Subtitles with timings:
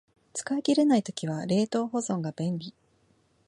[0.33, 2.73] 使い切れない時は冷凍保存が便利